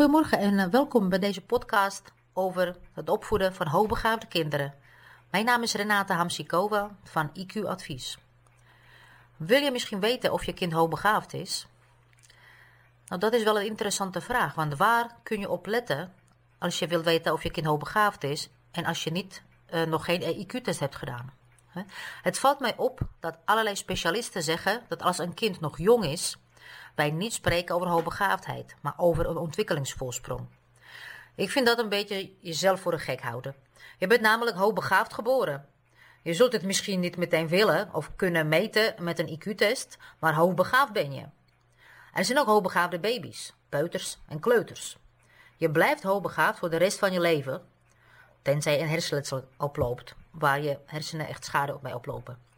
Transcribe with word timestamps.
Goedemorgen 0.00 0.38
en 0.38 0.58
eh, 0.58 0.66
welkom 0.66 1.08
bij 1.08 1.18
deze 1.18 1.40
podcast 1.40 2.12
over 2.32 2.76
het 2.92 3.08
opvoeden 3.08 3.54
van 3.54 3.66
hoogbegaafde 3.66 4.26
kinderen. 4.26 4.74
Mijn 5.30 5.44
naam 5.44 5.62
is 5.62 5.74
Renate 5.74 6.12
Hamsikova 6.12 6.90
van 7.04 7.30
IQ 7.38 7.64
Advies. 7.66 8.18
Wil 9.36 9.62
je 9.62 9.70
misschien 9.70 10.00
weten 10.00 10.32
of 10.32 10.44
je 10.44 10.52
kind 10.52 10.72
hoogbegaafd 10.72 11.32
is? 11.32 11.66
Nou, 13.06 13.20
dat 13.20 13.32
is 13.32 13.42
wel 13.42 13.60
een 13.60 13.66
interessante 13.66 14.20
vraag, 14.20 14.54
want 14.54 14.76
waar 14.76 15.16
kun 15.22 15.40
je 15.40 15.50
op 15.50 15.66
letten 15.66 16.12
als 16.58 16.78
je 16.78 16.86
wilt 16.86 17.04
weten 17.04 17.32
of 17.32 17.42
je 17.42 17.50
kind 17.50 17.66
hoogbegaafd 17.66 18.24
is 18.24 18.50
en 18.70 18.84
als 18.84 19.04
je 19.04 19.10
niet, 19.10 19.42
uh, 19.70 19.82
nog 19.82 20.04
geen 20.04 20.46
IQ-test 20.46 20.80
hebt 20.80 20.96
gedaan? 20.96 21.32
Het 22.22 22.38
valt 22.38 22.60
mij 22.60 22.76
op 22.76 23.00
dat 23.20 23.38
allerlei 23.44 23.76
specialisten 23.76 24.42
zeggen 24.42 24.82
dat 24.88 25.02
als 25.02 25.18
een 25.18 25.34
kind 25.34 25.60
nog 25.60 25.78
jong 25.78 26.04
is, 26.04 26.36
wij 27.00 27.10
niet 27.10 27.32
spreken 27.32 27.74
over 27.74 27.88
hoogbegaafdheid, 27.88 28.74
maar 28.80 28.94
over 28.96 29.28
een 29.28 29.36
ontwikkelingsvoorsprong. 29.36 30.46
Ik 31.34 31.50
vind 31.50 31.66
dat 31.66 31.78
een 31.78 31.88
beetje 31.88 32.32
jezelf 32.40 32.80
voor 32.80 32.92
een 32.92 33.00
gek 33.00 33.20
houden. 33.20 33.54
Je 33.98 34.06
bent 34.06 34.20
namelijk 34.20 34.56
hoogbegaafd 34.56 35.14
geboren. 35.14 35.66
Je 36.22 36.34
zult 36.34 36.52
het 36.52 36.62
misschien 36.62 37.00
niet 37.00 37.16
meteen 37.16 37.48
willen 37.48 37.94
of 37.94 38.10
kunnen 38.16 38.48
meten 38.48 38.94
met 38.98 39.18
een 39.18 39.38
IQ-test, 39.38 39.98
maar 40.18 40.34
hoogbegaafd 40.34 40.92
ben 40.92 41.12
je. 41.12 41.24
Er 42.12 42.24
zijn 42.24 42.38
ook 42.38 42.46
hoogbegaafde 42.46 42.98
baby's, 42.98 43.54
peuters 43.68 44.18
en 44.28 44.40
kleuters. 44.40 44.96
Je 45.56 45.70
blijft 45.70 46.02
hoogbegaafd 46.02 46.58
voor 46.58 46.70
de 46.70 46.76
rest 46.76 46.98
van 46.98 47.12
je 47.12 47.20
leven, 47.20 47.62
tenzij 48.42 48.80
een 48.80 48.88
hersenletsel 48.88 49.44
oploopt, 49.56 50.14
waar 50.30 50.62
je 50.62 50.78
hersenen 50.86 51.28
echt 51.28 51.44
schade 51.44 51.78
bij 51.82 51.92
oplopen. 51.92 52.49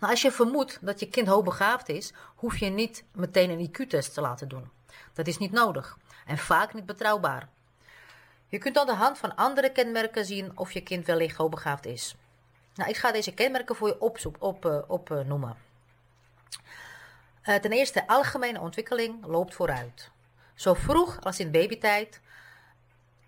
Als 0.00 0.22
je 0.22 0.32
vermoedt 0.32 0.78
dat 0.80 1.00
je 1.00 1.08
kind 1.08 1.26
hoogbegaafd 1.28 1.88
is, 1.88 2.12
hoef 2.34 2.56
je 2.56 2.66
niet 2.66 3.04
meteen 3.12 3.50
een 3.50 3.68
IQ-test 3.68 4.14
te 4.14 4.20
laten 4.20 4.48
doen. 4.48 4.70
Dat 5.12 5.26
is 5.26 5.38
niet 5.38 5.52
nodig 5.52 5.98
en 6.26 6.38
vaak 6.38 6.74
niet 6.74 6.86
betrouwbaar. 6.86 7.48
Je 8.48 8.58
kunt 8.58 8.78
aan 8.78 8.86
de 8.86 8.94
hand 8.94 9.18
van 9.18 9.36
andere 9.36 9.72
kenmerken 9.72 10.24
zien 10.24 10.58
of 10.58 10.72
je 10.72 10.80
kind 10.80 11.06
wellicht 11.06 11.36
hoogbegaafd 11.36 11.86
is. 11.86 12.16
Nou, 12.74 12.90
ik 12.90 12.96
ga 12.96 13.12
deze 13.12 13.34
kenmerken 13.34 13.76
voor 13.76 13.88
je 13.88 14.00
opnoemen. 14.00 14.40
Op, 14.40 14.64
uh, 14.64 14.78
op, 14.86 15.10
uh, 15.10 15.50
uh, 17.44 17.54
ten 17.54 17.72
eerste, 17.72 18.06
algemene 18.06 18.60
ontwikkeling 18.60 19.26
loopt 19.26 19.54
vooruit. 19.54 20.10
Zo 20.54 20.74
vroeg 20.74 21.20
als 21.20 21.40
in 21.40 21.50
babytijd, 21.50 22.20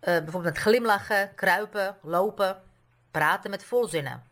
bijvoorbeeld 0.00 0.54
met 0.54 0.58
glimlachen, 0.58 1.34
kruipen, 1.34 1.96
lopen, 2.02 2.62
praten 3.10 3.50
met 3.50 3.64
volzinnen. 3.64 4.22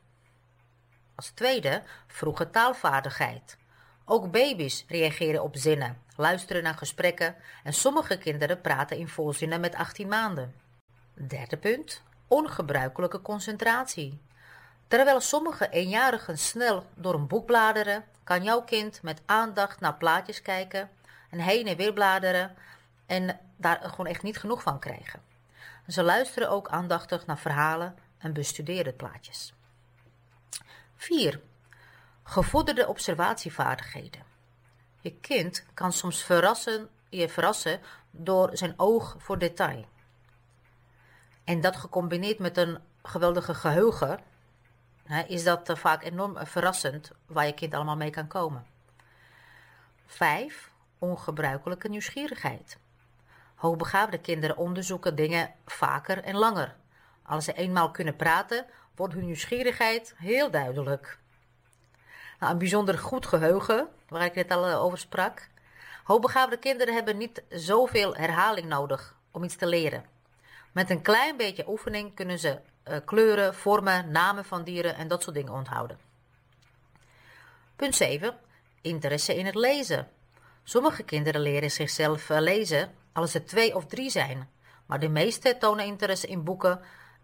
Als 1.23 1.31
tweede, 1.31 1.83
vroege 2.07 2.51
taalvaardigheid. 2.51 3.57
Ook 4.05 4.31
baby's 4.31 4.85
reageren 4.89 5.43
op 5.43 5.57
zinnen, 5.57 6.03
luisteren 6.17 6.63
naar 6.63 6.75
gesprekken 6.75 7.37
en 7.65 7.73
sommige 7.73 8.19
kinderen 8.19 8.61
praten 8.61 8.97
in 8.97 9.09
volzinnen 9.09 9.61
met 9.61 9.75
18 9.75 10.09
maanden. 10.09 10.55
Derde 11.15 11.57
punt, 11.57 12.03
ongebruikelijke 12.29 13.21
concentratie. 13.21 14.21
Terwijl 14.89 15.21
sommige 15.21 15.69
eenjarigen 15.69 16.39
snel 16.39 16.87
door 16.95 17.15
een 17.15 17.27
boek 17.27 17.47
bladeren, 17.47 18.05
kan 18.25 18.43
jouw 18.43 18.63
kind 18.63 19.03
met 19.03 19.23
aandacht 19.27 19.81
naar 19.81 19.95
plaatjes 19.95 20.43
kijken 20.43 20.91
en 21.31 21.39
heen 21.39 21.67
en 21.67 21.77
weer 21.77 21.93
bladeren 21.93 22.55
en 23.07 23.41
daar 23.57 23.81
gewoon 23.83 24.07
echt 24.07 24.23
niet 24.23 24.39
genoeg 24.39 24.63
van 24.63 24.79
krijgen. 24.79 25.23
Ze 25.89 26.03
luisteren 26.03 26.51
ook 26.51 26.69
aandachtig 26.69 27.27
naar 27.27 27.39
verhalen 27.39 27.99
en 28.19 28.33
bestuderen 28.33 28.97
plaatjes. 28.97 29.53
4. 31.03 31.41
Gevorderde 32.23 32.87
observatievaardigheden. 32.87 34.23
Je 35.01 35.13
kind 35.13 35.65
kan 35.75 35.93
soms 35.93 36.23
verrassen, 36.23 36.89
je 37.09 37.29
verrassen 37.29 37.81
door 38.11 38.57
zijn 38.57 38.75
oog 38.77 39.17
voor 39.19 39.39
detail. 39.39 39.87
En 41.45 41.61
dat 41.61 41.77
gecombineerd 41.77 42.39
met 42.39 42.57
een 42.57 42.79
geweldige 43.03 43.55
geheugen, 43.55 44.21
hè, 45.05 45.23
is 45.23 45.45
dat 45.45 45.71
vaak 45.75 46.03
enorm 46.03 46.37
verrassend 46.47 47.11
waar 47.27 47.47
je 47.47 47.55
kind 47.55 47.75
allemaal 47.75 47.97
mee 47.97 48.11
kan 48.11 48.27
komen. 48.27 48.67
5. 50.07 50.71
Ongebruikelijke 50.99 51.89
nieuwsgierigheid. 51.89 52.79
Hoogbegaafde 53.55 54.19
kinderen 54.19 54.57
onderzoeken 54.57 55.15
dingen 55.15 55.55
vaker 55.67 56.23
en 56.23 56.37
langer. 56.37 56.77
Als 57.23 57.45
ze 57.45 57.53
eenmaal 57.53 57.91
kunnen 57.91 58.17
praten, 58.17 58.67
wordt 58.95 59.15
hun 59.15 59.25
nieuwsgierigheid 59.25 60.15
heel 60.17 60.51
duidelijk. 60.51 61.19
Nou, 62.39 62.53
een 62.53 62.59
bijzonder 62.59 62.99
goed 62.99 63.27
geheugen, 63.27 63.89
waar 64.09 64.25
ik 64.25 64.35
net 64.35 64.51
al 64.51 64.67
eh, 64.67 64.83
over 64.83 64.99
sprak. 64.99 65.49
Hoogbegaafde 66.05 66.57
kinderen 66.57 66.95
hebben 66.95 67.17
niet 67.17 67.43
zoveel 67.49 68.15
herhaling 68.15 68.67
nodig 68.67 69.15
om 69.31 69.45
iets 69.45 69.57
te 69.57 69.67
leren. 69.67 70.05
Met 70.73 70.91
een 70.91 71.03
klein 71.03 71.37
beetje 71.37 71.69
oefening 71.69 72.15
kunnen 72.15 72.39
ze 72.39 72.59
uh, 72.89 72.97
kleuren, 73.05 73.55
vormen, 73.55 74.11
namen 74.11 74.45
van 74.45 74.65
dieren 74.65 74.97
en 74.97 75.09
dat 75.09 75.23
soort 75.23 75.35
dingen 75.35 75.53
onthouden. 75.53 75.99
Punt 77.77 77.95
7. 77.95 78.37
Interesse 78.81 79.37
in 79.37 79.47
het 79.47 79.55
lezen. 79.55 80.09
Sommige 80.65 81.03
kinderen 81.03 81.41
leren 81.41 81.71
zichzelf 81.71 82.31
uh, 82.31 82.41
lezen 82.41 82.95
als 83.13 83.31
ze 83.31 83.45
twee 83.45 83.75
of 83.75 83.87
drie 83.87 84.11
zijn, 84.11 84.49
maar 84.87 85.01
de 85.01 85.09
meeste 85.09 85.59
tonen 85.59 85.85
interesse 85.85 86.27
in 86.27 86.45
boeken 86.45 86.81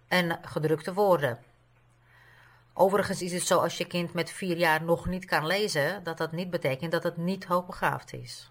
en 0.09 0.39
gedrukte 0.43 0.95
woorden. 0.95 1.39
Overigens 2.73 3.23
is 3.23 3.33
het 3.33 3.43
zo 3.47 3.59
als 3.59 3.79
je 3.79 3.87
kind 3.87 4.13
met 4.13 4.31
vier 4.31 4.57
jaar 4.57 4.83
nog 4.83 5.07
niet 5.07 5.25
kan 5.25 5.47
lezen, 5.47 6.05
dat 6.05 6.19
dat 6.19 6.33
niet 6.33 6.51
betekent 6.51 6.93
dat 6.93 7.03
het 7.03 7.17
niet 7.17 7.45
hoogbegaafd 7.45 8.13
is. 8.13 8.51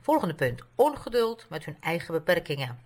Volgende 0.00 0.34
punt. 0.34 0.62
Ongeduld 0.74 1.46
met 1.48 1.64
hun 1.64 1.76
eigen 1.80 2.14
beperkingen. 2.14 2.78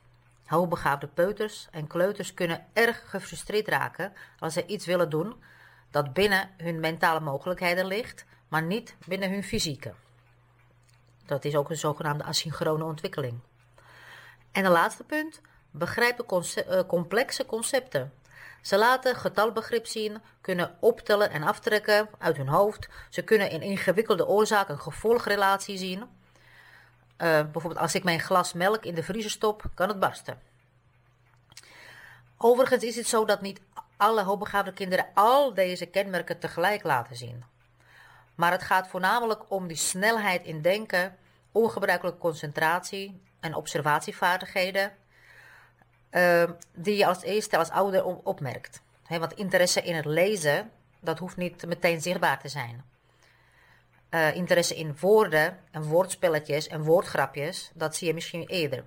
Hoogbegaafde 0.44 1.06
peuters 1.06 1.68
en 1.70 1.86
kleuters 1.86 2.34
kunnen 2.34 2.66
erg 2.72 3.10
gefrustreerd 3.10 3.68
raken 3.68 4.12
als 4.38 4.52
ze 4.52 4.66
iets 4.66 4.86
willen 4.86 5.10
doen 5.10 5.42
dat 5.90 6.12
binnen 6.12 6.50
hun 6.56 6.80
mentale 6.80 7.20
mogelijkheden 7.20 7.86
ligt, 7.86 8.24
maar 8.48 8.62
niet 8.62 8.96
binnen 9.06 9.30
hun 9.30 9.44
fysieke. 9.44 9.94
Dat 11.26 11.44
is 11.44 11.56
ook 11.56 11.70
een 11.70 11.76
zogenaamde 11.76 12.24
asynchrone 12.24 12.84
ontwikkeling. 12.84 13.40
En 14.52 14.62
de 14.62 14.68
laatste 14.68 15.04
punt. 15.04 15.40
Begrijpen 15.70 16.24
uh, 16.30 16.80
complexe 16.86 17.46
concepten. 17.46 18.12
Ze 18.62 18.78
laten 18.78 19.16
getalbegrip 19.16 19.86
zien, 19.86 20.22
kunnen 20.40 20.76
optellen 20.80 21.30
en 21.30 21.42
aftrekken 21.42 22.08
uit 22.18 22.36
hun 22.36 22.48
hoofd. 22.48 22.88
Ze 23.10 23.22
kunnen 23.22 23.50
in 23.50 23.62
ingewikkelde 23.62 24.26
oorzaak 24.26 24.68
een 24.68 24.80
gevolgrelatie 24.80 25.78
zien. 25.78 25.98
Uh, 25.98 26.06
bijvoorbeeld 27.18 27.78
als 27.78 27.94
ik 27.94 28.04
mijn 28.04 28.20
glas 28.20 28.52
melk 28.52 28.84
in 28.84 28.94
de 28.94 29.02
vriezer 29.02 29.30
stop, 29.30 29.62
kan 29.74 29.88
het 29.88 29.98
barsten. 29.98 30.40
Overigens 32.36 32.84
is 32.84 32.96
het 32.96 33.06
zo 33.06 33.24
dat 33.24 33.40
niet 33.40 33.60
alle 33.96 34.22
hoogbegaafde 34.22 34.72
kinderen 34.72 35.06
al 35.14 35.54
deze 35.54 35.86
kenmerken 35.86 36.38
tegelijk 36.38 36.82
laten 36.82 37.16
zien. 37.16 37.44
Maar 38.34 38.52
het 38.52 38.62
gaat 38.62 38.88
voornamelijk 38.88 39.50
om 39.50 39.66
die 39.66 39.76
snelheid 39.76 40.44
in 40.44 40.62
denken, 40.62 41.16
ongebruikelijke 41.52 42.18
concentratie 42.18 43.22
en 43.40 43.54
observatievaardigheden 43.54 44.92
uh, 46.10 46.44
die 46.74 46.96
je 46.96 47.06
als 47.06 47.22
eerste 47.22 47.56
als 47.56 47.70
ouder 47.70 48.04
opmerkt. 48.04 48.82
Want 49.08 49.32
interesse 49.32 49.82
in 49.82 49.94
het 49.94 50.04
lezen, 50.04 50.70
dat 51.00 51.18
hoeft 51.18 51.36
niet 51.36 51.66
meteen 51.66 52.00
zichtbaar 52.00 52.40
te 52.40 52.48
zijn. 52.48 52.84
Uh, 54.10 54.34
interesse 54.34 54.76
in 54.76 54.96
woorden 55.00 55.58
en 55.70 55.82
woordspelletjes 55.82 56.68
en 56.68 56.82
woordgrapjes, 56.82 57.70
dat 57.74 57.96
zie 57.96 58.06
je 58.06 58.14
misschien 58.14 58.46
eerder. 58.46 58.84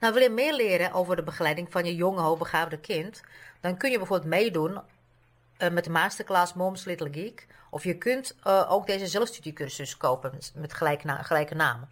Nou, 0.00 0.12
wil 0.12 0.22
je 0.22 0.30
meer 0.30 0.54
leren 0.54 0.92
over 0.92 1.16
de 1.16 1.22
begeleiding 1.22 1.72
van 1.72 1.84
je 1.84 1.94
jonge, 1.94 2.20
hoogbegaafde 2.20 2.78
kind, 2.78 3.20
dan 3.60 3.76
kun 3.76 3.90
je 3.90 3.98
bijvoorbeeld 3.98 4.30
meedoen 4.30 4.80
uh, 5.58 5.70
met 5.70 5.84
de 5.84 5.90
masterclass 5.90 6.54
Mom's 6.54 6.84
Little 6.84 7.12
Geek. 7.12 7.46
Of 7.70 7.84
je 7.84 7.98
kunt 7.98 8.36
uh, 8.46 8.72
ook 8.72 8.86
deze 8.86 9.06
zelfstudiecursus 9.06 9.96
kopen 9.96 10.38
met 10.54 10.72
gelijke, 10.72 11.18
gelijke 11.22 11.54
naam. 11.54 11.88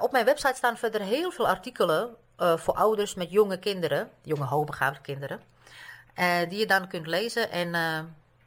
Op 0.00 0.12
mijn 0.12 0.24
website 0.24 0.54
staan 0.56 0.76
verder 0.76 1.00
heel 1.00 1.30
veel 1.30 1.48
artikelen 1.48 2.16
uh, 2.38 2.56
voor 2.56 2.74
ouders 2.74 3.14
met 3.14 3.30
jonge 3.30 3.58
kinderen, 3.58 4.10
jonge 4.22 4.44
hoogbegaafde 4.44 5.00
kinderen, 5.00 5.40
uh, 6.16 6.48
die 6.48 6.58
je 6.58 6.66
dan 6.66 6.88
kunt 6.88 7.06
lezen 7.06 7.50
en 7.50 7.68
uh, 7.68 7.98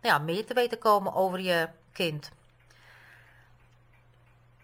ja, 0.02 0.18
meer 0.18 0.46
te 0.46 0.54
weten 0.54 0.78
komen 0.78 1.14
over 1.14 1.40
je 1.40 1.68
kind. 1.92 2.32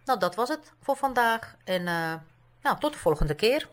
Nou, 0.05 0.19
dat 0.19 0.35
was 0.35 0.49
het 0.49 0.71
voor 0.81 0.95
vandaag 0.95 1.55
en 1.63 1.83
nou, 2.61 2.79
tot 2.79 2.93
de 2.93 2.99
volgende 2.99 3.35
keer. 3.35 3.67